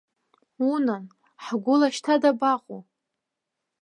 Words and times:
Унан, 0.71 1.05
ҳгәыла 1.45 1.89
шьҭа 1.95 2.15
дабаҟоу? 2.21 2.81